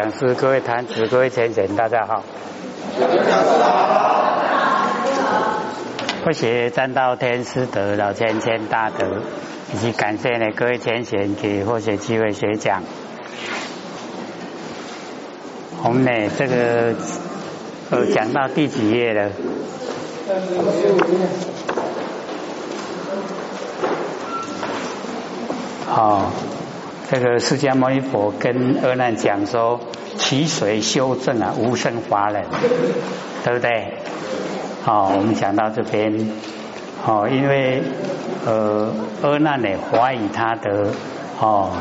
[0.00, 2.24] 讲师、各位坛子、各位先贤，大家好。
[6.24, 9.20] 不学占道天师德老千千大德，
[9.74, 12.82] 以及感谢呢各位先贤给获学机会学讲。
[15.84, 16.94] 我们呢这个
[17.90, 19.30] 呃讲到第几页了？
[25.88, 26.32] 哦。
[27.10, 29.80] 这个释迦牟尼佛跟阿难讲说
[30.16, 32.44] ：“其水修正啊，无生法忍，
[33.44, 33.94] 对不对？”
[34.84, 36.30] 好，我们讲到这边，
[37.04, 37.82] 哦，因为
[38.46, 38.92] 呃，
[39.22, 40.92] 阿难呢怀疑他的
[41.40, 41.72] 哦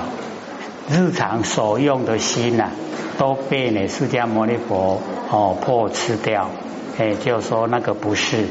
[0.90, 2.72] 日常所用的心呐，
[3.20, 6.50] 都被呢释迦牟尼佛哦破吃掉，
[6.98, 8.48] 哎，就说那个不是，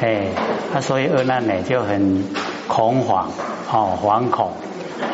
[0.00, 0.26] 哎，
[0.72, 2.24] 他所以阿难呢就很
[2.66, 3.30] 恐慌，
[3.70, 4.50] 哦，惶恐。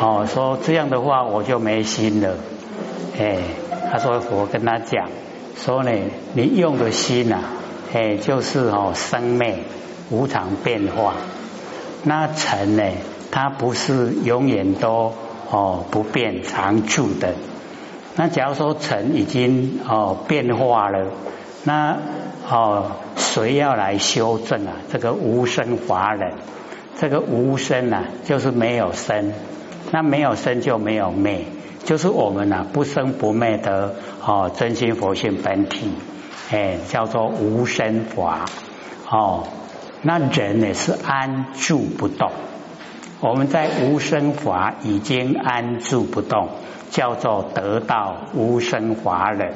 [0.00, 2.34] 哦，说这样的话我就没心了，
[3.18, 3.38] 哎，
[3.90, 5.08] 他说佛跟他讲，
[5.56, 5.90] 说呢，
[6.34, 7.38] 你用的心呐，
[7.94, 9.60] 哎，就是哦生灭
[10.10, 11.14] 无常变化，
[12.04, 12.82] 那尘呢，
[13.30, 15.14] 它不是永远都
[15.50, 17.34] 哦不变常住的，
[18.16, 21.06] 那假如说尘已经哦变化了，
[21.64, 21.96] 那
[22.50, 24.72] 哦谁要来修正啊？
[24.92, 26.32] 这个无生法忍，
[26.98, 29.32] 这个无生啊，就是没有生。
[29.92, 31.44] 那没有生就没有灭，
[31.84, 35.92] 就是我们呐不生不灭的哦真心佛性本体，
[36.50, 38.46] 哎叫做无生法
[39.08, 39.44] 哦。
[40.02, 42.30] 那人呢是安住不动，
[43.20, 46.48] 我们在无生法已经安住不动，
[46.90, 49.54] 叫做得到无生法忍。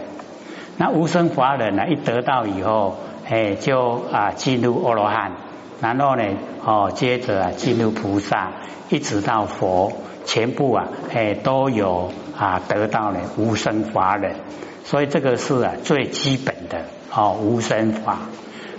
[0.76, 2.96] 那无生法忍呢一得到以后，
[3.28, 5.32] 哎就啊进入阿罗汉，
[5.80, 6.22] 然后呢
[6.64, 8.52] 哦接着啊进入菩萨，
[8.88, 9.92] 一直到佛。
[10.30, 14.36] 全部啊，哎，都有啊，得到了无生法忍，
[14.84, 18.18] 所以这个是啊最基本的哦，无生法。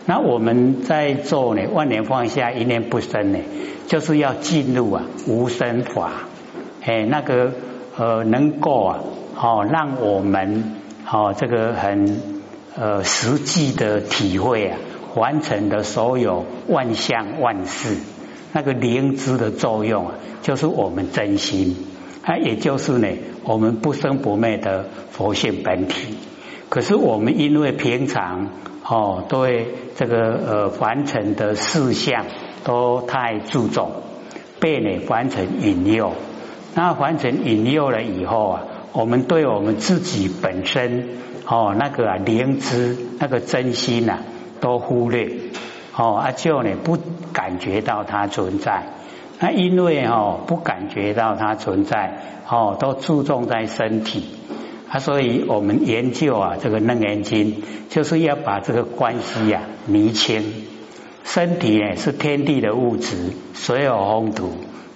[0.06, 3.40] 那我们在做呢，万年放下，一念不生呢，
[3.86, 6.24] 就是要进入啊无生法，
[6.86, 7.52] 哎，那个
[7.98, 9.00] 呃，能够啊，
[9.36, 10.76] 哦，让我们
[11.12, 12.22] 哦，这个很
[12.78, 14.78] 呃实际的体会啊，
[15.16, 17.98] 完成的所有万象万事。
[18.54, 21.76] 那个灵知的作用啊，就是我们真心，
[22.24, 23.08] 它也就是呢，
[23.44, 26.16] 我们不生不灭的佛性本体。
[26.70, 28.50] 可是我们因为平常
[28.84, 32.26] 哦，对这个呃凡尘的事项
[32.64, 33.92] 都太注重，
[34.60, 36.14] 被呢凡尘引诱。
[36.74, 38.64] 那凡尘引诱了以后啊，
[38.94, 41.10] 我们对我们自己本身
[41.46, 44.20] 哦那个灵知那个真心呐，
[44.60, 45.30] 都忽略。
[45.96, 46.98] 哦，阿舅呢不
[47.34, 48.84] 感觉到它存在，
[49.40, 54.26] 那因为哦不感觉到它存在，哦都注重在身体，
[54.90, 60.44] 啊，所以我们研究啊这个楞严经，就是要把这个关系呀厘清。
[61.24, 64.50] 身体呢是天地的物质，所有风土，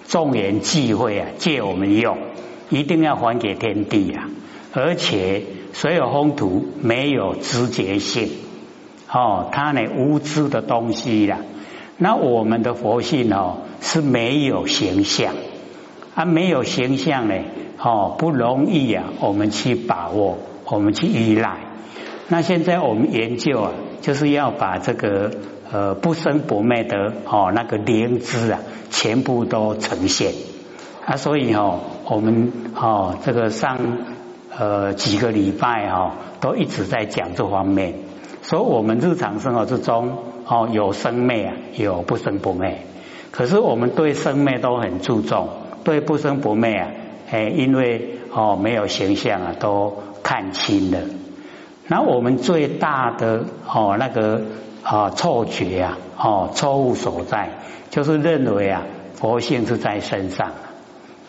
[0.08, 2.16] 众缘忌讳啊借我们用，
[2.70, 4.28] 一定要还给天地啊，
[4.72, 5.42] 而且
[5.72, 8.45] 所有风土没有直觉性。
[9.10, 11.38] 哦，他呢无知的东西啦，
[11.96, 15.34] 那我们的佛性哦是没有形象，
[16.14, 17.34] 啊没有形象呢，
[17.78, 21.58] 哦不容易啊，我们去把握，我们去依赖。
[22.28, 25.30] 那现在我们研究啊，就是要把这个
[25.70, 28.58] 呃不生不灭的哦那个灵知啊，
[28.90, 30.32] 全部都呈现
[31.06, 33.78] 啊，所以哦我们哦这个上
[34.58, 38.05] 呃几个礼拜哦，都一直在讲这方面。
[38.46, 42.78] 所以，我们日常生活之中，哦，有生灭啊，有不生不灭。
[43.32, 45.48] 可是，我们对生灭都很注重，
[45.82, 46.90] 对不生不灭啊，
[47.28, 51.00] 哎，因为哦没有形象啊，都看清了。
[51.88, 54.42] 那我们最大的哦那个
[54.84, 57.50] 啊错觉啊，哦错误所在，
[57.90, 60.52] 就是认为啊佛性是在身上。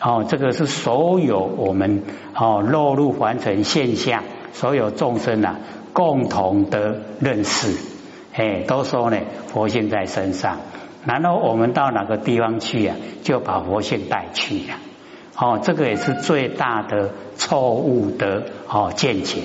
[0.00, 2.04] 哦，这个是所有我们
[2.36, 5.58] 哦落入凡尘现象，所有众生啊。
[5.98, 7.76] 共同的认识，
[8.32, 9.18] 哎，都说呢，
[9.48, 10.58] 佛性在身上。
[11.04, 14.76] 然后我们到哪个地方去呀，就把佛性带去了。
[15.36, 19.40] 哦，这个也是最大的错误的哦见解。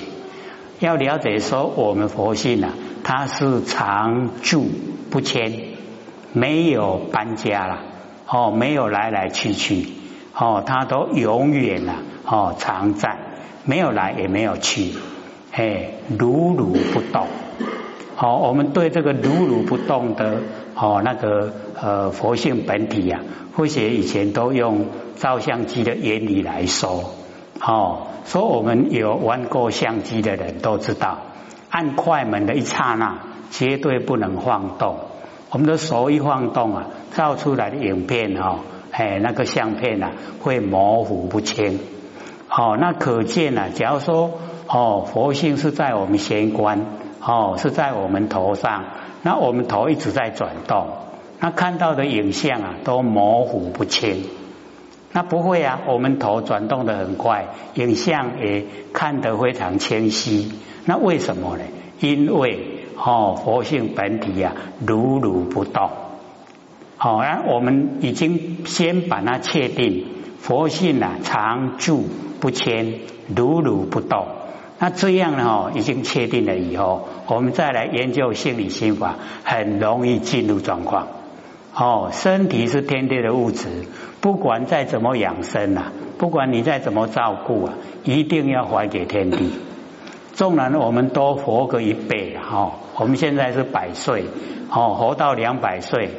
[0.78, 2.70] 要了解说，我们佛性啊，
[3.02, 4.64] 它是常住
[5.10, 5.60] 不迁，
[6.32, 7.80] 没有搬家了，
[8.28, 9.88] 哦，没有来来去去，
[10.38, 13.18] 哦，它都永远啊，哦，常在，
[13.64, 14.92] 没有来也没有去。
[15.56, 17.26] 哎，如如不动。
[18.16, 20.40] 好，我们对这个如如不动的
[20.74, 23.20] 哦，那个呃佛性本体呀，
[23.56, 24.86] 或许以前都用
[25.16, 27.12] 照相机的原理来说，
[27.60, 31.18] 哦，说我们有玩过相机的人都知道，
[31.70, 33.18] 按快门的一刹那，
[33.50, 34.96] 绝对不能晃动。
[35.50, 38.58] 我们的手一晃动啊，照出来的影片哦，
[38.90, 40.10] 哎，那个相片啊，
[40.40, 41.78] 会模糊不清。
[42.48, 44.32] 哦，那可见啊，假如说
[44.74, 46.84] 哦，佛性是在我们玄关，
[47.24, 48.86] 哦，是在我们头上，
[49.22, 50.88] 那我们头一直在转动，
[51.38, 54.24] 那看到的影像啊，都模糊不清。
[55.12, 60.50] 那不会啊，我们头转动的很快，影像也看得非常清晰。
[60.86, 61.62] 那为什么呢？
[62.00, 65.88] 因为哦，佛性本体呀，如如不动。
[66.96, 70.04] 好，那我们已经先把它确定，
[70.40, 72.02] 佛性啊，常住
[72.40, 73.02] 不迁，
[73.36, 74.26] 如如不动。
[74.78, 81.06] 那这样呢，哦，已经确定了以后，我们再来研究心理心法，很容易进入状况。
[81.74, 83.68] 哦，身体是天地的物质。
[84.20, 87.74] 不管再怎么养生啊，不管你再怎么照顾啊，
[88.04, 89.52] 一定要还给天地。
[90.32, 94.24] 纵然我们多活个一倍哈，我们现在是百岁，
[94.70, 96.10] 哦，活到两百岁，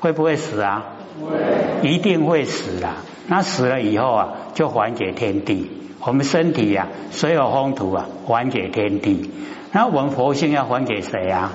[0.00, 0.84] 会不会死啊？
[1.20, 2.90] 会，一定会死的。
[3.28, 5.70] 那死了以后啊，就还给天地。
[6.04, 9.30] 我们身体呀，所有风土啊，还给天地。
[9.72, 11.52] 那我们佛性要还给谁啊？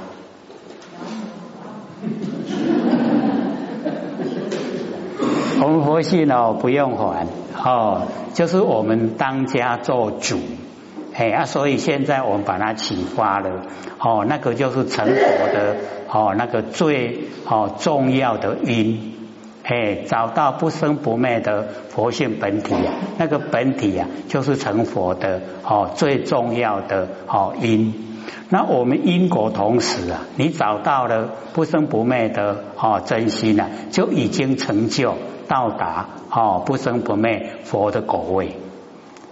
[5.62, 7.28] 我们佛性呢不用还
[7.64, 10.40] 哦，就是我们当家做主，
[11.14, 13.64] 哎啊，所以现在我们把它启发了
[14.00, 15.14] 哦，那个就是成佛
[15.54, 15.76] 的
[16.10, 17.20] 哦，那个最
[17.50, 19.17] 哦重要的因，
[19.70, 27.94] 哎，找到不生不灭的佛性本体啊，那个本体啊，就是成佛的哦最重要的哦因。
[28.50, 35.16] 那我们因果同时啊，你找到了不生不灭的哦真心啊，就已经成就。
[35.50, 38.58] 到达哦不生不灭佛的果位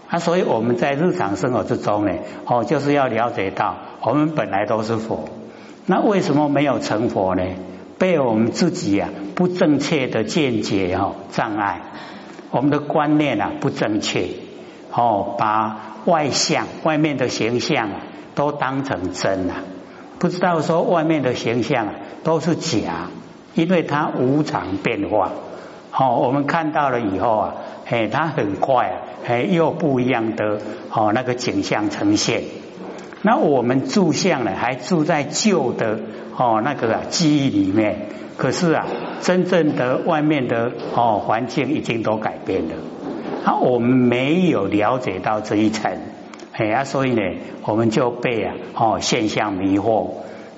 [0.08, 2.14] 啊，所以我们在日常生活之中呢，
[2.46, 5.28] 哦就是要了解到我们本来都是佛，
[5.86, 7.44] 那为什么没有成佛呢？
[7.98, 11.82] 被我们自己啊不正确的见解哦障碍，
[12.52, 14.28] 我们的观念啊不正确
[14.92, 17.96] 哦，把外相外面的形象啊
[18.36, 19.64] 都当成真啊，
[20.20, 21.94] 不知道说外面的形象啊
[22.24, 23.10] 都是假，
[23.56, 25.32] 因为它无常变化。
[25.98, 27.56] 哦，我们看到了以后啊，
[27.86, 28.96] 哎，它很快啊，
[29.26, 30.60] 哎，又不一样的
[30.92, 32.44] 哦那个景象呈现。
[33.26, 35.98] 那我们住相呢，还住在旧的
[36.38, 38.10] 哦那个记忆里面。
[38.38, 38.86] 可是啊，
[39.22, 42.76] 真正的外面的哦环境已经都改变了。
[43.44, 45.92] 啊，我们没有了解到这一层，
[46.52, 47.22] 哎呀，所以呢，
[47.64, 50.08] 我们就被啊哦现象迷惑。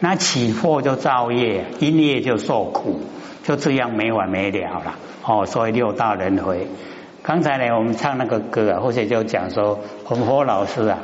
[0.01, 2.99] 那起惑就造业，因业就受苦，
[3.45, 4.95] 就这样没完没了了。
[5.23, 6.67] 哦，所以六道轮回。
[7.23, 10.97] 刚才呢，我们唱那个歌啊，或者就讲说，洪波老师啊，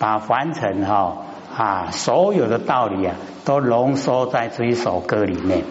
[0.00, 1.18] 把凡尘哈
[1.56, 3.14] 啊所有的道理啊，
[3.44, 5.62] 都浓缩在这一首歌里面。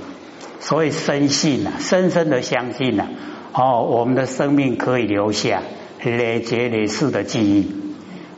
[0.59, 3.07] 所以深信啊，深深的相信呐，
[3.53, 5.63] 哦，我们的生命可以留下
[6.03, 7.75] 累劫累世的记忆。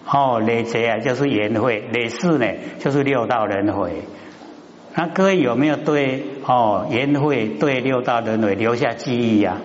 [0.07, 2.45] 哦，累劫啊，就是缘会；累世呢，
[2.79, 4.03] 就是六道轮回。
[4.95, 9.57] 那各位有没有对哦缘会对六道轮回留下记忆呀？
[9.57, 9.59] 啊，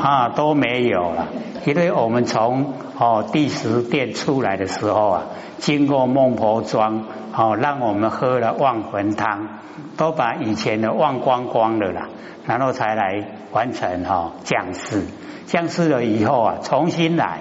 [0.00, 1.28] 啊都没有了，
[1.64, 5.22] 因为我们从哦第十殿出来的时候啊，
[5.58, 7.04] 经过孟婆庄，
[7.34, 9.60] 哦让我们喝了忘魂汤，
[9.96, 12.08] 都把以前的忘光光了啦，
[12.46, 15.04] 然后才来完成哈降世，
[15.46, 17.40] 降世了以后啊，重新来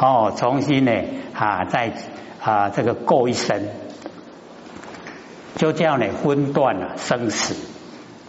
[0.00, 0.92] 哦，重新呢
[1.34, 1.92] 啊再
[2.42, 3.62] 啊这个过一生。
[5.54, 7.54] 就叫你分断了生死，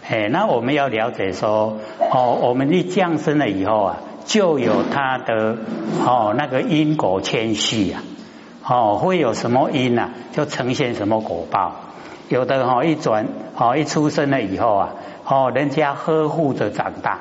[0.06, 1.78] 哎，那我们要了解说，
[2.12, 3.96] 哦，我们一降生了以后啊，
[4.26, 5.56] 就有他的
[6.04, 8.02] 哦那个因果牵续啊，
[8.68, 11.76] 哦会有什么因啊，就呈现什么果报。
[12.28, 14.94] 有的哈一转哦一出生了以后啊，
[15.26, 17.20] 哦人家呵护着长大，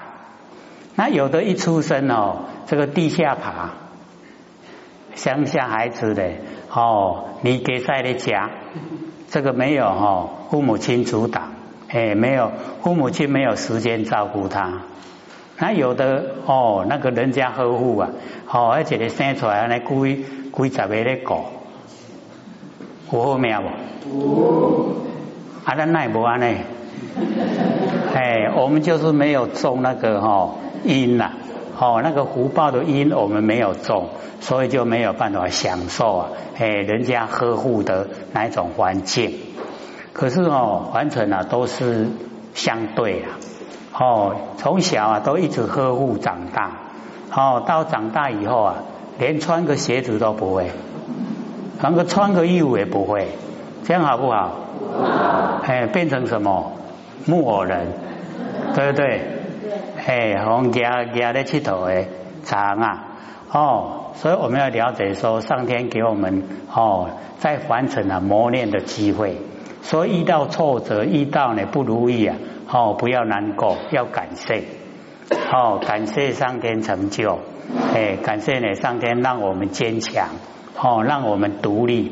[0.96, 3.70] 那有的一出生哦这个地下爬，
[5.16, 6.32] 乡下孩子的
[6.70, 8.50] 哦你给在的家。
[9.30, 11.53] 这个没有哈，父母亲阻挡，
[11.94, 14.82] 哎，没有父母亲没有时间照顾他。
[15.60, 18.10] 那有的哦，那个人家呵护啊，
[18.52, 21.46] 哦，而且你生出来那几几十个的狗，
[23.12, 23.56] 有好命
[24.02, 24.96] 不？
[25.64, 26.48] 啊，那奈不安呢？
[28.16, 31.32] 哎，我们就是没有种那个哈因呐。
[31.80, 34.10] 哦，那个福报的因我们没有种，
[34.40, 39.53] 所以就没有办法享受啊，哎，人家呵护的那一种环境。
[40.14, 42.08] 可是哦，完全啊都是
[42.54, 43.30] 相对啊。
[44.00, 46.72] 哦，从小啊都一直呵护长大，
[47.36, 48.76] 哦，到长大以后啊，
[49.20, 50.72] 连穿个鞋子都不会，
[51.82, 53.28] 连个穿个衣服也不会，
[53.84, 54.52] 这样好不好？
[55.64, 56.72] 哎，变成什么？
[57.26, 57.88] 木偶人，
[58.76, 59.22] 对不对？
[60.06, 62.06] 哎，红家家在剃头的
[62.44, 63.06] 长啊，
[63.52, 66.44] 哦，所以我们要了解说，上天给我们
[66.74, 69.38] 哦，在凡尘啊磨练的机会，
[69.84, 72.36] 所以遇到挫折，遇到呢不如意啊，
[72.72, 74.64] 哦，不要难过，要感谢，
[75.52, 77.40] 哦，感谢上天成就。
[77.94, 80.30] 哎，感谢呢，上天让我们坚强，
[80.82, 82.12] 哦，让我们独立，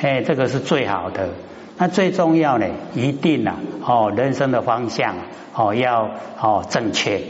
[0.00, 1.28] 哎，这个是最好的。
[1.78, 5.14] 那最重要呢，一定啊，哦，人生的方向
[5.54, 6.10] 哦要
[6.40, 7.20] 哦正确。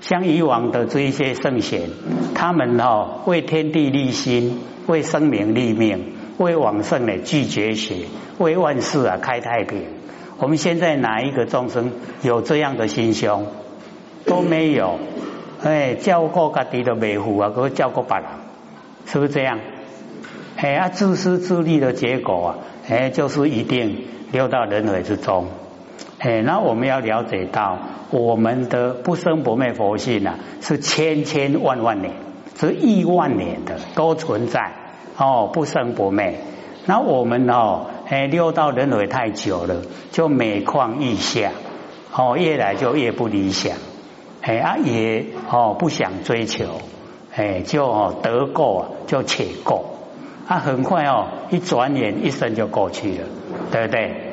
[0.00, 1.90] 像以往的这一些圣贤，
[2.34, 8.06] 他们哦为天地立心，为生民立命，为往圣呢拒绝学，
[8.38, 9.84] 为万世啊开太平。
[10.38, 13.46] 我们现在哪一个众生有这样的心胸？
[14.26, 14.98] 都没有。
[15.62, 18.24] 哎，照顾家己都未负啊，可照顾别人，
[19.06, 19.58] 是不是这样？
[20.56, 25.46] 哎啊，自私自利的结果啊，哎，就是一定流到人海之中。
[26.18, 27.78] 哎，那我们要了解到，
[28.10, 32.12] 我们的不生不灭佛性啊，是千千万万年，
[32.60, 34.72] 是亿万年的都存在
[35.16, 36.40] 哦，不生不灭。
[36.86, 39.82] 那我们哦，哎，溜到轮回太久了，
[40.12, 41.50] 就每况愈下，
[42.12, 43.76] 哦，越来就越不理想。
[44.42, 46.80] 哎啊也哦不想追求，
[47.34, 49.96] 哎就得过就且过，
[50.46, 53.24] 啊很快哦一转眼一生就过去了，
[53.72, 54.25] 对不对？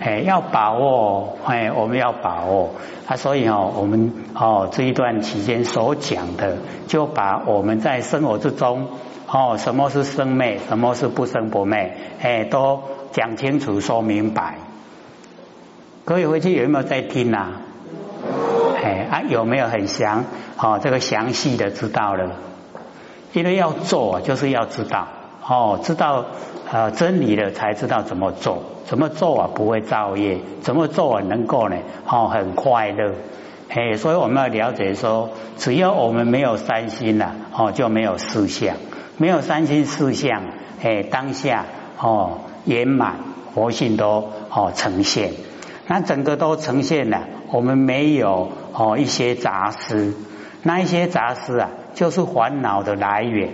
[0.00, 2.70] 哎要把握，哎我们要把握
[3.06, 8.88] 啊，所以哦我们哦这一段期间所讲的，就把我们在生活之中
[9.26, 14.58] 哦什么是生灭，什么是不生不灭，哎都讲清楚说明白。
[16.04, 17.60] 各位回去有没有在听啊？
[18.82, 20.24] 哎啊，有没有很详？
[20.56, 22.36] 哦，这个详细的知道了，
[23.32, 25.08] 因为要做就是要知道
[25.48, 26.26] 哦，知道
[26.70, 31.76] 呃真理了才知道怎么做，怎么做啊不会造业，怎么做啊能够呢
[32.06, 33.14] 哦很快乐。
[33.70, 38.76] 嘿，所以我们要了解说，只要我们没有三心了哦，就没有四相，
[39.16, 40.42] 没有三心四相，
[40.82, 41.64] 哎当下
[41.98, 43.16] 哦圆满
[43.54, 45.32] 活性都哦呈现，
[45.86, 47.22] 那整个都呈现了。
[47.50, 50.14] 我们没有哦一些杂思，
[50.62, 53.50] 那一些杂思啊，就是烦恼的来源。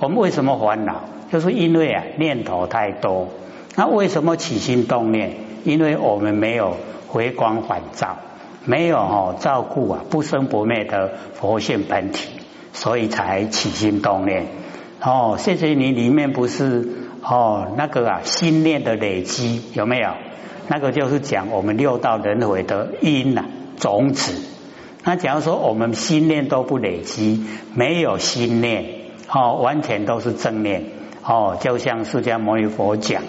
[0.00, 1.02] 我们为什么烦恼？
[1.32, 3.28] 就是因为啊念头太多。
[3.76, 5.36] 那为什么起心动念？
[5.64, 6.76] 因为我们没有
[7.08, 8.16] 回光返照，
[8.64, 12.28] 没有哦照顾啊不生不灭的佛性本体，
[12.72, 14.46] 所以才起心动念。
[15.02, 16.88] 哦，谢谢你里面不是
[17.22, 20.10] 哦那个啊心念的累积有没有？
[20.68, 23.44] 那个就是讲我们六道轮回的因呐
[23.76, 24.40] 种子。
[25.04, 27.44] 那假如说我们心念都不累积，
[27.74, 28.84] 没有心念
[29.28, 30.84] 哦，完全都是正念
[31.30, 33.22] 哦，就像释迦牟尼佛讲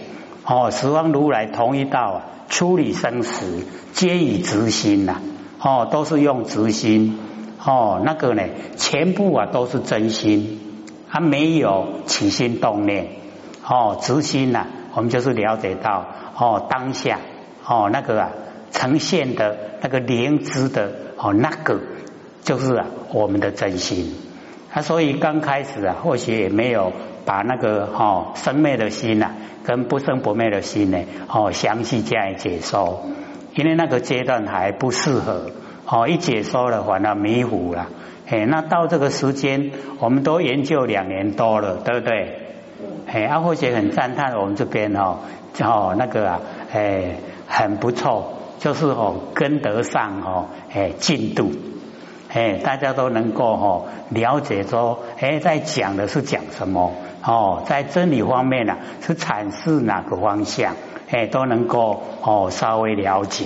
[0.43, 5.22] 哦，十方如来同一道啊，处理生死皆以直心呐
[5.62, 7.20] 哦，都是用直心
[7.63, 8.41] 哦，那个呢
[8.75, 10.60] 全部啊都是真心，
[11.12, 13.08] 它没有起心动念
[13.63, 14.65] 哦，直心呐，
[14.96, 17.20] 我们就是了解到哦当下。
[17.63, 18.31] 哦，那个啊，
[18.72, 21.79] 呈现的那个灵知的哦，那个
[22.43, 24.15] 就是啊，我们的真心。
[24.74, 26.91] 啊，所以刚开始啊，或许也没有
[27.25, 29.31] 把那个哦生灭的心呐，
[29.63, 33.03] 跟不生不灭的心呢，哦详细加以解说，
[33.55, 35.51] 因为那个阶段还不适合。
[35.85, 37.87] 哦，一解说了，反而迷糊了。
[38.29, 42.39] 哎，那到这个时间，我们都研究两年多了，对不对？
[43.07, 45.19] 哎，阿慧姐很赞叹我们这边哦，
[45.59, 46.39] 哦那个啊，
[46.73, 47.15] 哎。
[47.53, 51.51] 很不错，就是哦跟得上哦，哎进度，
[52.31, 60.75] 哎大家都能够哦了解说，哎在讲的是讲什么哦，在真理方面呢是阐释哪个方向，
[61.09, 63.45] 哎都能够哦稍微了解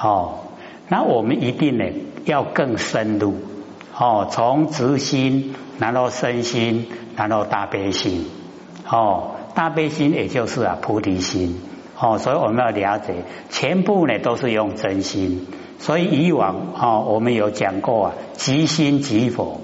[0.00, 0.40] 哦，
[0.88, 1.84] 那我们一定呢
[2.24, 3.34] 要更深入
[3.98, 8.26] 哦，从直心，然后身心，然后大悲心，
[8.88, 11.60] 哦大悲心也就是啊菩提心。
[11.98, 13.14] 哦，所以我们要了解，
[13.50, 15.46] 全部呢都是用真心。
[15.78, 19.60] 所以以往哦，我们有讲过啊，即心即佛。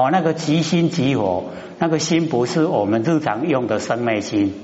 [0.00, 1.50] 哦，那个即心即佛，
[1.80, 4.54] 那个心不是我们日常用的生灭心，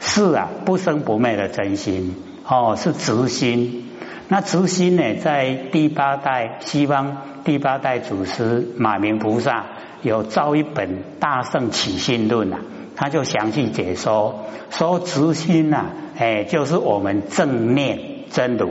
[0.00, 2.16] 是啊，不生不灭的真心。
[2.46, 3.90] 哦，是直心。
[4.28, 9.66] 那直心呢，在第八代西方第八代祖师马明菩萨
[10.00, 10.88] 有造一本
[11.20, 12.60] 《大圣起心论》啊。
[12.96, 15.84] 他就详细解说，说直心呐，
[16.16, 17.98] 哎，就是我们正念
[18.30, 18.70] 真如。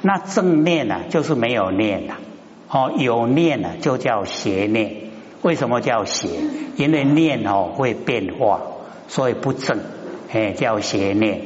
[0.00, 2.14] 那正念呢，就是没有念呐，
[2.70, 5.03] 哦，有念呐，就叫邪念。
[5.44, 6.26] 为什么叫邪？
[6.76, 8.62] 因为念哦会变化，
[9.08, 9.78] 所以不正，
[10.32, 11.42] 哎叫邪念。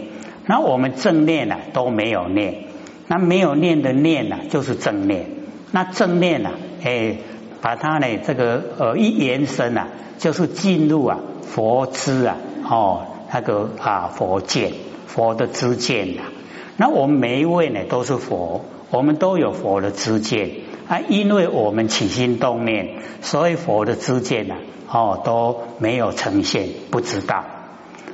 [0.47, 2.67] 那我们正念啊都没有念，
[3.09, 5.27] 那没有念的念啊就是正念。
[5.73, 6.53] 那正念啊，
[6.85, 7.17] 哎
[7.61, 9.89] 把它呢这个呃一延伸啊，
[10.19, 12.37] 就是进入啊佛知啊
[12.71, 14.75] 哦那个啊佛见
[15.09, 16.31] 佛的知见啊。
[16.77, 20.51] 那我们每一位呢都是佛，我们都有佛的知见
[20.89, 24.55] 啊，因为我们起心动念，所以佛的知见呢
[24.91, 27.45] 哦都没有呈现，不知道。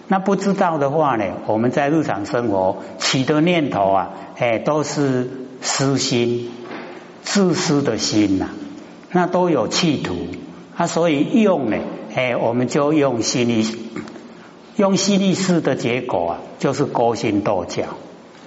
[0.08, 5.30] 那不知道的话呢，我们在日常生活起的念头啊，哎都是
[5.62, 6.50] 私心、
[7.22, 8.48] 自私的心呐，
[9.12, 10.14] 那都有企图
[10.76, 11.78] 啊，所以用呢，
[12.14, 13.64] 哎我们就用心力，
[14.76, 17.84] 用心力事的结果啊，就是勾心斗角。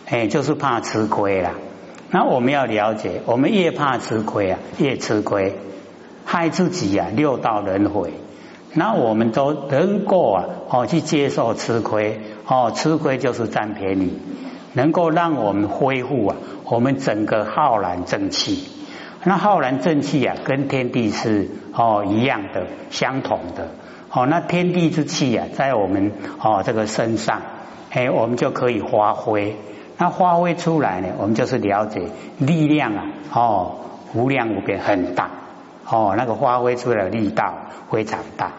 [0.06, 1.56] 哎，就是怕吃亏啦。
[2.10, 5.56] 那我们要了解，我们越怕吃亏啊，越吃亏，
[6.24, 8.14] 害自己啊，六道轮回。
[8.74, 14.20] 那我们都能够啊，哦，去接受吃亏，哦，吃亏就是占便宜，
[14.74, 16.36] 能够让我们恢复啊，
[16.66, 18.70] 我们整个浩然正气。
[19.24, 23.68] 那浩然正气啊，跟天地是哦一样的，相同的。
[24.10, 27.42] 哦，那天地之气啊，在我们哦这个身上，
[27.90, 29.58] 哎，我们就可以发挥。
[29.98, 31.08] 那发挥出来呢？
[31.18, 32.02] 我们就是了解
[32.38, 33.76] 力量啊，哦，
[34.14, 35.30] 无量无边，很大
[35.90, 36.14] 哦。
[36.16, 37.54] 那个发挥出来的力道
[37.90, 38.52] 非常大，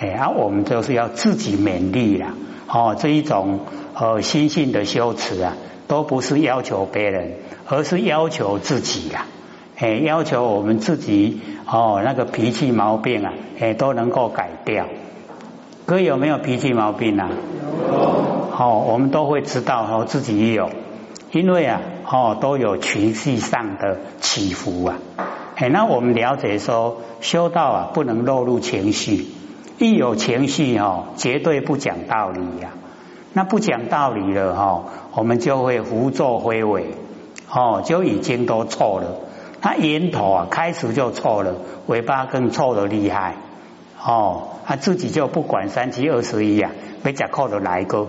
[0.00, 2.34] 哎，啊我们就是要自己勉励啦，
[2.68, 3.60] 哦，这一种
[3.94, 7.34] 呃心性的修持啊，都不是要求别人，
[7.68, 9.26] 而是要求自己啦，
[9.78, 11.40] 哎，要求我们自己
[11.70, 14.86] 哦，那个脾气毛病啊，哎，都能够改掉。
[15.84, 17.30] 哥有没有脾气毛病啊？
[18.60, 20.68] 哦，我们都会知道哦，自己也有，
[21.30, 24.98] 因为啊，哦，都有情绪上的起伏啊。
[25.56, 29.26] 哎，那我们了解说，修道啊，不能落入情绪，
[29.78, 32.70] 一有情绪哦，绝对不讲道理呀。
[33.34, 36.94] 那不讲道理了哈，我们就会胡作非为，
[37.50, 39.16] 哦，就已经都错了。
[39.60, 41.54] 他源头啊，开始就错了，
[41.86, 43.34] 尾巴更错的厉害。
[44.02, 46.70] 哦，他自己就不管三七二十一啊，
[47.02, 48.06] 没假扣的来个。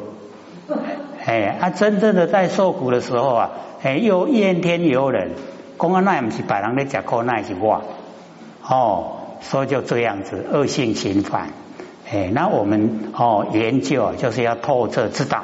[1.29, 3.51] 哎，他真正的在受苦的时候啊，
[3.83, 5.33] 哎，又怨天尤人，
[5.77, 7.83] 公安那也不是别人在假苦，那也是我。
[8.67, 11.49] 哦，所以就这样子恶性循环。
[12.11, 15.43] 哎，那我们哦研究啊，就是要透彻知道，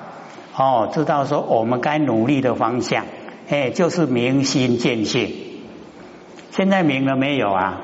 [0.57, 3.05] 哦，知道说我们该努力的方向，
[3.49, 5.35] 哎，就是明心见性。
[6.49, 7.81] 现在明了没有啊？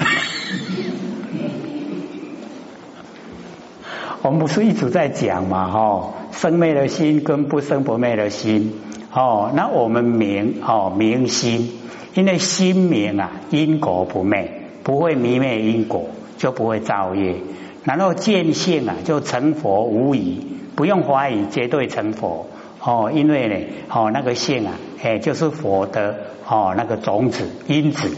[4.22, 8.72] 我们不是一直在讲嘛，哈，生灭的心跟不生不灭的心，
[9.12, 11.72] 哦，那我们明哦明心，
[12.14, 17.36] 因为心明啊，因果不灭，不会迷灭因果，就不会造业。
[17.84, 22.46] 然后见性啊，就成佛无疑，不用怀疑，绝对成佛。
[22.82, 23.56] 哦，因为呢，
[23.88, 26.16] 哦那个性啊，哎，就是佛的
[26.46, 28.10] 哦那个种子因子。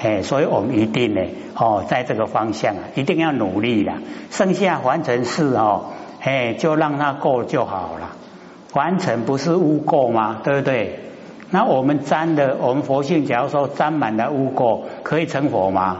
[0.00, 1.20] 哎，所以我们一定呢，
[1.56, 3.92] 哦，在这个方向啊，一定要努力的。
[4.30, 5.92] 剩下完成事哦，
[6.24, 8.16] 哎，就让它过就好了。
[8.72, 10.40] 完成不是污垢吗？
[10.42, 10.98] 对不对？
[11.50, 15.98] 那我们沾的，我们佛性，假如说沾满了污垢，可以成佛吗？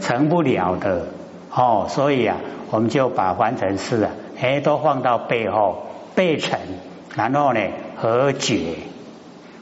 [0.00, 1.08] 成不了的。
[1.52, 2.36] 哦，所以啊，
[2.70, 5.82] 我们就把完成事啊，哎，都放到背后，
[6.14, 6.58] 背成，
[7.16, 7.60] 然后呢，
[7.96, 8.76] 和解。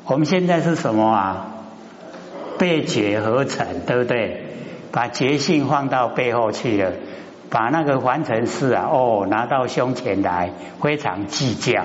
[0.04, 1.46] 我们现在是什么啊？
[2.58, 4.44] 被觉合成，对不对？
[4.92, 6.92] 把觉性放到背后去了，
[7.50, 11.84] 把那个完成事啊，哦，拿到胸前来，非常计较，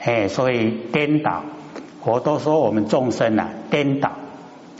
[0.00, 1.42] 哎，所以颠倒。
[2.04, 4.12] 我都说我们众生啊，颠倒，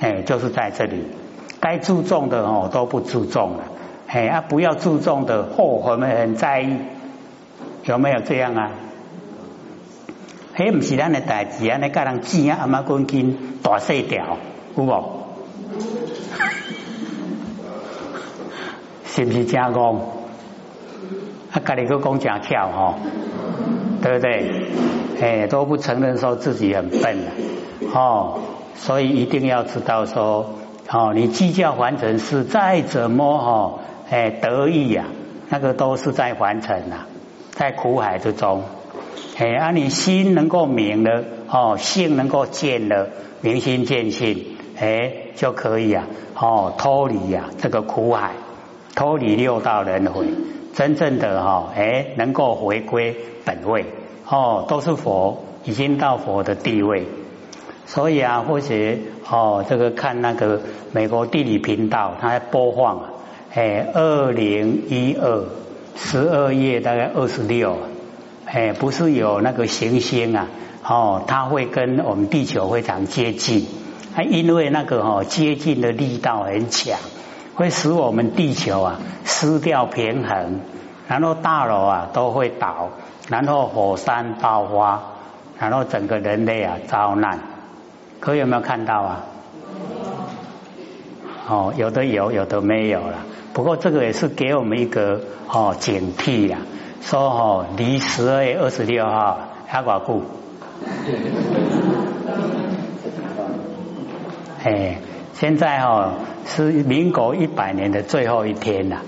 [0.00, 1.04] 哎，就是在这里，
[1.60, 3.64] 该注重的哦都不注重了，
[4.06, 6.76] 哎啊，不要注重的，哦，我们很在意，
[7.84, 8.70] 有没有这样啊？
[10.54, 14.38] 嘿，不是咱的代志啊，你家人钱啊，阿妈公斤大细条。
[14.76, 14.88] 有无？
[19.16, 19.94] 是不是这样讲？
[21.52, 22.94] 啊，家里个讲真巧吼，
[24.02, 24.50] 对不对？
[25.22, 27.30] 哎，都不承认说自己很笨了，
[27.94, 28.40] 哦，
[28.74, 30.50] 所以一定要知道说，
[30.90, 33.78] 哦，你计较凡尘是再怎么哈，
[34.10, 35.06] 哎，得意呀，
[35.48, 37.06] 那个都是在凡尘呐，
[37.52, 38.64] 在苦海之中，
[39.38, 43.08] 哎，啊，你心能够明了，哦，性能够见了，
[43.40, 44.44] 明心见性。
[44.78, 46.04] 哎，就可以啊，
[46.38, 48.32] 哦，脱离呀这个苦海，
[48.96, 50.26] 脱离六道轮回，
[50.72, 53.84] 真正的哈，哎，能够回归本位，
[54.26, 57.06] 哦，都是佛，已经到佛的地位。
[57.84, 63.02] 所以啊，或许哦，这个看那个美国地理频道，它在播放，
[63.52, 65.44] 哎，二零一二
[65.94, 67.76] 十二月大概二十六，
[68.46, 70.48] 哎，不是有那个行星啊，
[70.82, 73.66] 哦，它会跟我们地球非常接近，
[74.16, 76.98] 啊，因为那个哦接近的力道很强，
[77.56, 80.60] 会使我们地球啊失掉平衡，
[81.08, 82.90] 然后大楼啊都会倒，
[83.28, 85.00] 然后火山爆发，
[85.58, 87.40] 然后整个人类啊遭难。
[88.20, 89.24] 可有没有看到啊？
[91.48, 93.20] 哦，有的有，有的没有了。
[93.54, 96.58] 不过这个也是给我们一个哦警惕呀，
[97.00, 100.22] 说哦离十二月二十六号还寡固。
[104.62, 104.98] 哎，
[105.38, 106.14] 现在哦
[106.46, 109.02] 是民国一百年的最后一天了，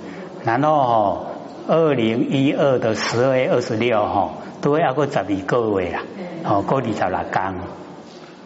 [0.45, 1.27] 然后哦
[1.67, 6.03] 二零一二的十二月二十六号都要过十二个月啦，
[6.45, 7.55] 哦过二十六天。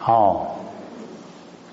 [0.05, 0.47] 哦，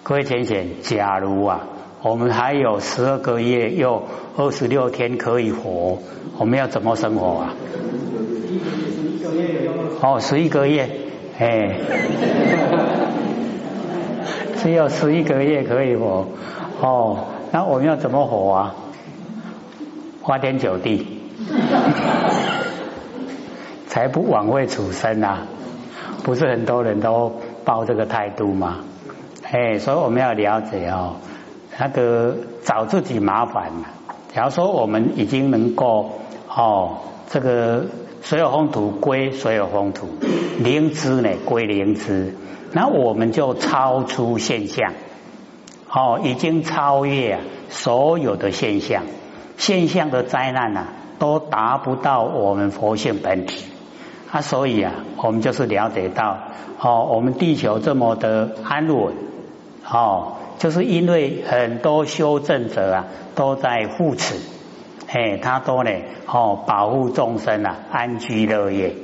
[0.03, 1.61] 各位浅浅，假如啊，
[2.03, 4.03] 我们还有十二个月又
[4.37, 5.99] 二十六天可以活，
[6.39, 7.55] 我们要怎么生活啊？
[10.01, 10.89] 哦，十一个月，
[11.39, 11.77] 哎，
[14.63, 16.27] 只有十一个月可以活，
[16.81, 17.19] 哦，
[17.53, 18.75] 那我们要怎么活啊？
[20.23, 21.07] 花天酒地，
[23.89, 25.47] 才不枉费此生啊！
[26.23, 27.33] 不是很多人都。
[27.63, 28.79] 抱这个态度吗，
[29.43, 31.17] 哎，所以我们要了解哦，
[31.79, 33.71] 那个找自己麻烦。
[34.35, 36.11] 假如说我们已经能够
[36.49, 36.97] 哦，
[37.29, 37.85] 这个
[38.23, 40.09] 所有风土归所有风土，
[40.59, 42.35] 灵芝呢归灵芝，
[42.73, 44.93] 那我们就超出现象，
[45.91, 49.03] 哦，已经超越所有的现象，
[49.57, 50.87] 现象的灾难呐，
[51.19, 53.65] 都达不到我们佛性本体。
[54.31, 56.39] 啊，所以啊，我们就是了解到，
[56.81, 59.15] 哦，我们地球这么的安稳，
[59.91, 64.37] 哦，就是因为很多修正者啊都在护持，
[65.09, 65.91] 哎，他都呢，
[66.29, 68.95] 哦，保护众生啊，安居乐业，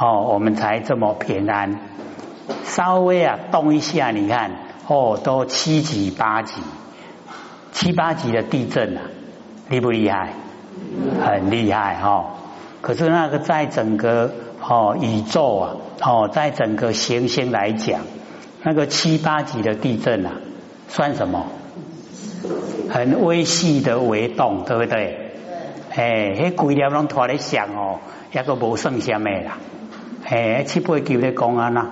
[0.00, 1.80] 哦，我们才这么平安。
[2.64, 4.50] 稍微啊动一下，你看，
[4.86, 6.60] 哦，都七级八级，
[7.72, 9.02] 七八级的地震啊，
[9.68, 10.32] 厉不厉害？
[11.24, 12.34] 很厉害哈。
[12.80, 18.00] 可是那个在整个哦，宇宙啊，哦，在整个行星来讲，
[18.62, 20.32] 那个七八级的地震啊，
[20.88, 21.46] 算什么？
[22.88, 25.32] 很微细的微动，对不对？
[25.94, 27.98] 哎，迄鬼了拢拖咧响哦，
[28.32, 29.58] 也个无剩下咩啦？
[30.24, 31.86] 哎，七八级的公安呐，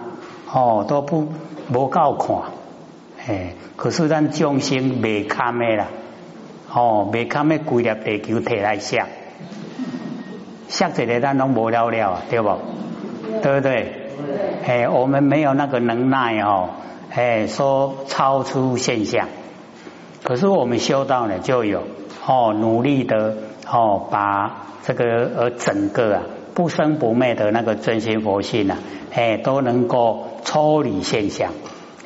[0.52, 1.28] 哦，都不
[1.72, 2.36] 无够看。
[3.26, 5.88] 哎，可是咱众生未堪的啦，
[6.72, 9.06] 哦，未堪的规粒地球摕来想。
[10.68, 12.58] 下一个咱拢无了了，对不？
[13.42, 13.92] 对不对？
[14.64, 16.70] 哎，我们没有那个能耐哦，
[17.12, 19.28] 哎，说超出现象。
[20.22, 21.82] 可是我们修道呢，就有
[22.26, 23.36] 哦，努力的
[23.70, 26.22] 哦，把这个呃整个啊
[26.56, 28.78] 不生不灭的那个真心佛性啊，
[29.12, 31.52] 哎，都能够抽离现象，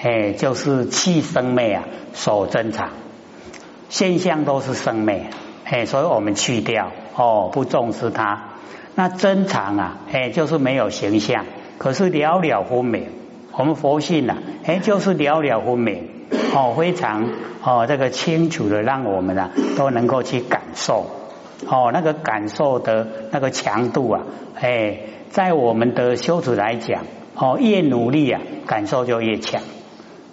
[0.02, 1.84] 哎，就是气生灭啊，
[2.14, 2.90] 所珍藏
[3.88, 5.26] 现象都是生灭，
[5.64, 8.48] 哎，所以我们去掉哦，不重视它。
[8.96, 11.46] 那真常啊，哎，就是没有形象，
[11.78, 13.06] 可是了了分明。
[13.52, 16.08] 我们佛性呐，哎，就是了了分明，
[16.56, 17.28] 哦，非常
[17.62, 21.06] 哦，这个清楚的让我们啊都能够去感受，
[21.68, 24.22] 哦，那个感受的那个强度啊，
[24.60, 29.62] 哎，在我们的修持来讲，哦，越努力啊，感受就越强。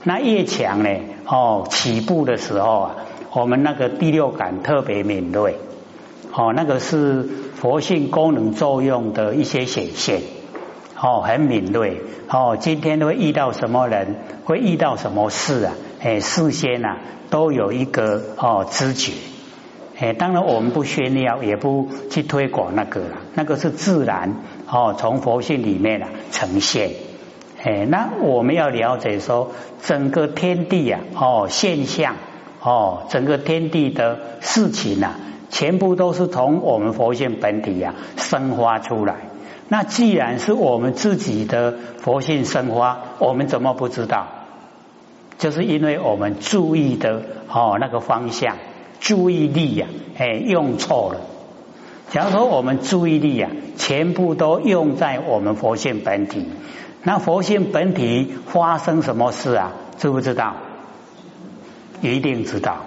[0.04, 0.90] 那越强呢，
[1.26, 2.96] 哦，起步的时候啊，
[3.34, 5.56] 我们那个第六感特别敏锐。
[6.34, 10.22] 哦，那个是佛性功能作用的一些显现，
[11.02, 12.02] 哦，很敏锐。
[12.30, 15.74] 哦，今天会遇到什么人，会遇到什么事啊？
[16.00, 19.14] 哎，事先啊都有一个哦知觉。
[20.00, 24.36] 哎，当然我们不炫耀，也不去推广那个了，那个是自然
[24.70, 26.92] 哦，从佛性里面啊呈现。
[27.64, 32.16] 哎，那我们要了解说，整个天地啊，哦，现象
[32.62, 35.16] 哦，整个天地的事情啊。
[35.50, 39.16] 全部都是从我们佛性本体呀生发出来。
[39.70, 44.28] 那既然是我们自己的佛性生发，我们怎么不知道？
[45.38, 48.58] 就是因为我们注意的哦那个方向，
[49.00, 51.22] 注意力呀，哎用错了。
[52.10, 56.46] 假如说我们注意力呀，全部都用在我们佛性本体，
[57.04, 59.74] 那佛性本体发生什么事啊？
[59.98, 60.56] 知不知道？
[62.02, 62.78] 一定知道。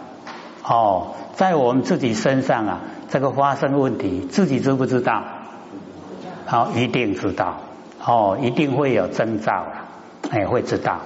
[0.64, 1.14] 哦。
[1.34, 5.22] 在我们自己身上啊，这个发生问题，自己知不知道？
[6.44, 7.60] 好，一定知道。
[8.04, 9.88] 哦，一定会有征兆了，
[10.30, 10.98] 哎，会知道。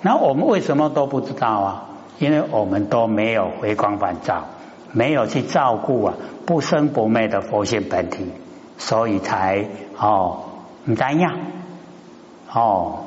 [0.00, 1.84] 那我们为什么都不知道啊？
[2.18, 4.44] 因为我们都没有回光返照，
[4.92, 6.14] 没有去照顾啊
[6.46, 8.26] 不生不灭的佛性本体，
[8.78, 9.66] 所以才
[9.98, 10.44] 哦
[10.84, 11.38] 唔怎样
[12.52, 13.00] 哦。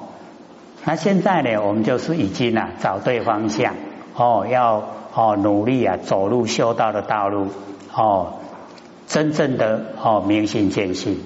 [0.85, 3.75] 那现在呢，我们就是已经啊找对方向
[4.15, 7.47] 哦，要哦努力啊走入修道的道路
[7.93, 8.33] 哦，
[9.07, 11.19] 真正的哦明心见性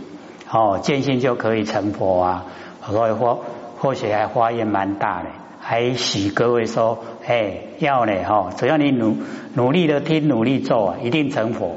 [0.51, 2.45] 哦见性就可以成佛啊，
[2.85, 3.39] 所以或
[3.79, 5.29] 或许还花业蛮大的，
[5.63, 9.15] 还许各位说，哎要呢哈，只要你努
[9.53, 11.75] 努力的听，努力做啊，一定成佛，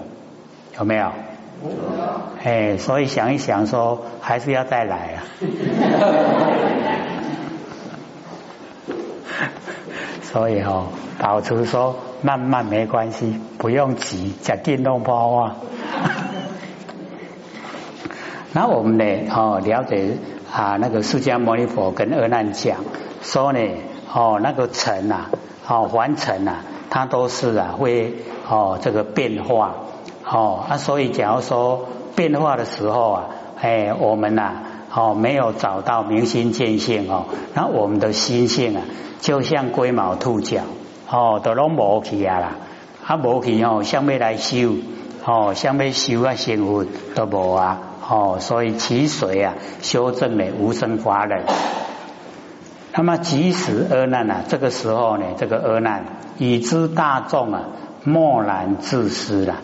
[0.79, 1.13] 有没有？
[2.43, 5.25] 哎，所以想一想说，还是要再来啊。
[10.23, 15.57] 所以哦，保持说慢慢没关系，不用急，讲电动包啊。
[18.53, 19.05] 那我们呢？
[19.31, 20.17] 哦，了解
[20.53, 22.79] 啊，那个释迦牟尼佛跟阿难讲
[23.25, 23.59] 说呢，
[24.13, 25.31] 哦，那个尘啊，
[25.67, 26.59] 哦，凡尘啊，
[26.91, 28.15] 它都是啊会
[28.49, 29.75] 哦这个变化
[30.25, 33.25] 哦啊，所以假如说变化的时候啊，
[33.61, 34.53] 哎，我们呐。
[34.97, 38.83] 哦，没有找到明心见性哦，那我们的心性啊，
[39.21, 40.61] 就像龟毛兔角
[41.11, 42.57] 哦，都拢无去啊啦，
[43.05, 44.77] 啊无去哦，想要来修
[45.25, 46.85] 哦，想要修啊幸福
[47.17, 51.45] 都无啊哦，所以其水啊修正了无生法忍。
[52.97, 56.05] 那么即使阿难啊，这个时候呢，这个阿难
[56.39, 57.65] 已知大众啊，
[58.05, 59.57] 默然自失了，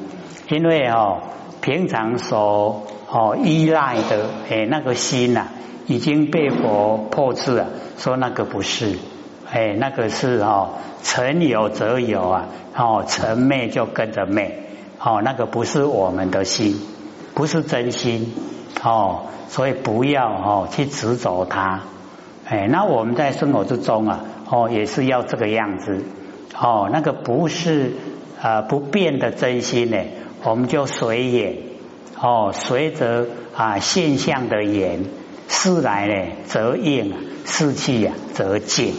[0.48, 1.18] 因为哦，
[1.60, 5.46] 平常所哦，依赖的哎，那个心呐，
[5.86, 7.66] 已经被佛破斥了，
[7.98, 8.98] 说那个不是，
[9.48, 10.70] 哎，那个是哦，
[11.04, 14.64] 成有则有啊，哦，成灭就跟着灭，
[14.98, 16.80] 哦，那个不是我们的心，
[17.34, 18.34] 不是真心，
[18.82, 21.82] 哦，所以不要哦去执着它，
[22.50, 26.02] 哎，那我们在生活之中啊，哦，也是要这个样子，
[26.60, 27.92] 哦，那个不是
[28.42, 29.98] 呃不变的真心呢，
[30.42, 31.58] 我们就随缘。
[32.20, 35.04] 哦，随着啊现象的缘，
[35.46, 38.94] 事来呢则应，事去呀则静。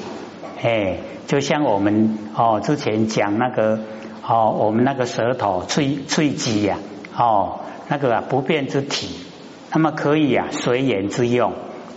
[0.64, 3.80] 哎，就像我们哦之前讲那个
[4.26, 6.78] 哦，我们那个舌头脆脆肌呀，
[7.18, 7.60] 哦
[7.90, 9.10] 那个啊不变之体，
[9.74, 11.52] 那么可以啊随缘之用，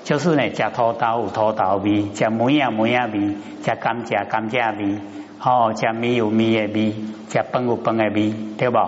[0.04, 3.18] 就是呢食土豆有土豆味，食梅啊梅啊味，
[3.64, 4.98] 食甘蔗甘蔗味，
[5.40, 6.94] 哦食米有米的味，
[7.30, 8.78] 食饭有饭的味，对不？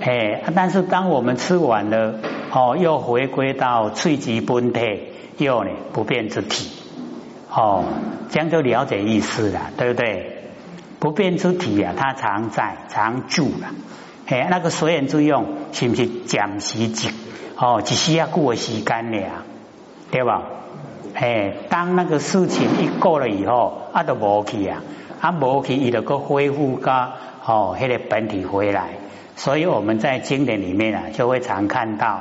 [0.00, 2.16] 哎，但是当我们吃完了，
[2.52, 4.80] 哦，又回归到脆极本体，
[5.38, 6.68] 又呢不变之体，
[7.48, 7.84] 哦，
[8.28, 10.42] 这样就了解意思了，对不对？
[10.98, 13.68] 不变之体啊，它常在常住了，
[14.26, 17.10] 哎，那个随缘之用是不是暂时即
[17.56, 19.44] 哦，只需要过时间了，
[20.12, 20.42] 对吧？
[21.14, 24.82] 哎，当那个事情一过了以后，啊都无去啊，
[25.20, 27.08] 啊无去，伊就个恢复个
[27.44, 28.90] 哦，迄个本体回来。
[29.36, 32.20] 所以我们在经典里面啊，就会常看到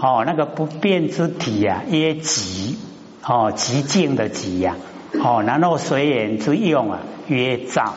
[0.00, 2.78] 哦，那个不变之体啊，曰极
[3.26, 4.76] 哦，极静的极呀，
[5.22, 7.94] 哦，然后随缘之用啊，曰照。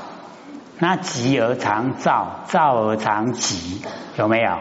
[0.79, 3.81] 那极而常照，照而常极，
[4.17, 4.57] 有没有？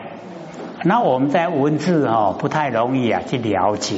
[0.84, 3.96] 那我们在文字哦，不太容易啊去了解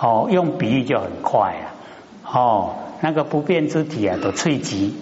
[0.00, 1.74] 哦，用比喻就很快啊。
[2.30, 4.94] 哦，那个不变之体啊，都脆极，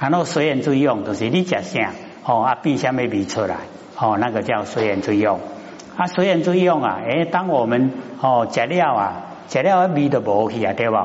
[0.00, 1.92] 然后随缘之用，就是你讲啥
[2.24, 3.56] 哦，啊，必下面比出来。
[3.98, 5.38] 哦，那个叫随缘之用，
[5.96, 10.96] 啊，随缘之用啊，诶，当我们哦食了啊，食了味都无去啊，对不？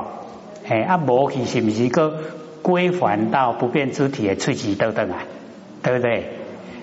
[0.68, 2.14] 诶，啊无去是不是个
[2.62, 5.18] 归还到不变之体的脆气等等啊？
[5.82, 6.32] 对不对？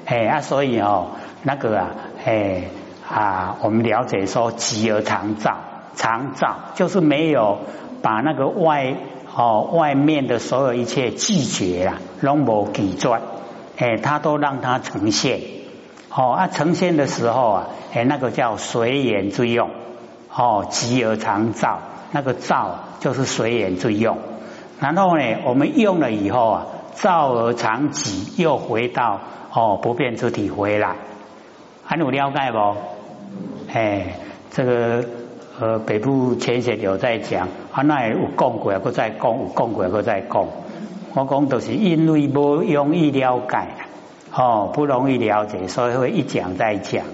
[0.06, 1.08] 诶，啊，所以哦，
[1.44, 1.92] 那个啊，
[2.24, 2.70] 诶
[3.10, 5.58] 啊，我们了解说，极而常照，
[5.96, 7.60] 常照就是没有
[8.02, 8.96] 把那个外
[9.36, 13.20] 哦外面的所有一切拒绝了，拢无拒绝，
[13.78, 15.40] 诶，它都让它呈现。
[16.10, 19.70] 哦，啊，呈现的时候啊，哎，那个叫随缘之用，
[20.34, 21.80] 哦，极而常照，
[22.12, 24.18] 那个照就是随缘之用。
[24.80, 29.20] 然后呢，我们用了以后啊，照而常极，又回到
[29.52, 30.96] 哦不变之体回来。
[31.84, 32.78] 还有了解不？
[33.74, 34.16] 哎，
[34.52, 35.04] 这个
[35.60, 40.48] 呃北部前些有在讲，啊那有讲过，又再讲，有讲过，又再讲。
[41.14, 43.58] 我讲都是因为不容易了解。
[44.34, 47.06] 哦，不容易了解，所以会一讲再讲。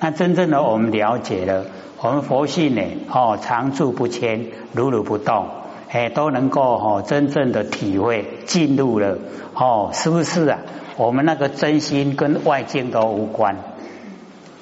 [0.00, 1.66] 那真正的我们了解了，
[2.00, 2.82] 我们佛性呢，
[3.12, 5.46] 哦，常住不迁，如如不动，
[5.90, 9.18] 哎，都能够哦，真正的体会进入了，
[9.54, 10.60] 哦，是不是啊？
[10.96, 13.56] 我们那个真心跟外境都无关，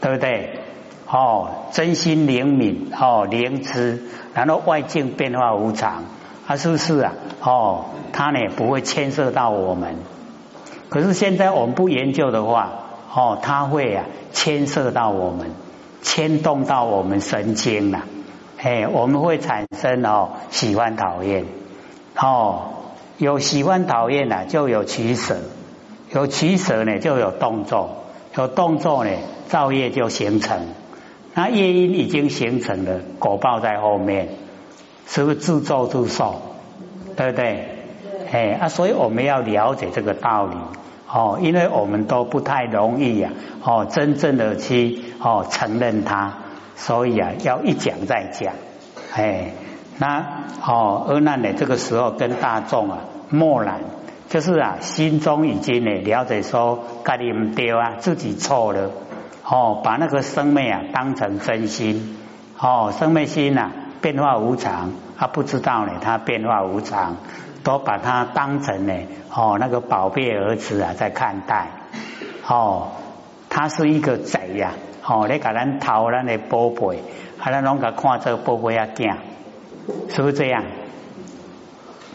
[0.01, 0.58] 对不对？
[1.11, 4.03] 哦，真心灵敏，哦，灵知，
[4.35, 6.05] 然后外境变化无常，
[6.47, 7.13] 啊，是不是啊？
[7.41, 9.97] 哦，它呢不会牵涉到我们。
[10.91, 12.73] 可是现在我们不研究的话，
[13.15, 15.53] 哦，它会啊牵涉到我们，
[16.03, 18.03] 牵动到我们神经了。
[18.59, 21.47] 哎，我们会产生哦喜欢讨厌，
[22.21, 22.65] 哦，
[23.17, 25.39] 有喜欢讨厌呢，就有取舍，
[26.13, 28.05] 有取舍呢就有动作，
[28.37, 29.11] 有动作呢
[29.49, 30.67] 造业就形成。
[31.39, 34.31] 那业因已经形成了，果报在后面，
[35.07, 36.43] 是不是自作自受？
[37.17, 37.69] 对不对？
[38.33, 40.57] 哎啊，所以我们要了解这个道理
[41.07, 43.31] 哦，因为我们都不太容易呀，
[43.63, 46.39] 哦，真正的去哦承认它。
[46.75, 48.55] 所以啊，要一讲再讲，
[49.15, 49.53] 哎，
[49.99, 52.99] 那哦，阿难呢，这个时候跟大众啊，
[53.31, 53.79] 默然，
[54.29, 58.91] 就是啊，心中已经呢了解说，该你唔对啊，自己错了，
[59.51, 62.19] 哦，把那个生命啊当成真心，
[62.59, 63.71] 哦，生命心呐
[64.03, 67.17] 变化无常，他不知道呢，他变化无常，
[67.65, 68.95] 都把它当成呢，
[69.35, 71.69] 哦，那个宝贝儿子啊在看待，
[72.47, 72.89] 哦，
[73.49, 74.73] 他是一个贼呀。
[75.11, 76.99] 哦，你甲咱偷咱的宝贝，
[77.41, 79.15] 啊，咱拢甲看这宝贝啊，囝，
[80.11, 80.63] 是不是这样？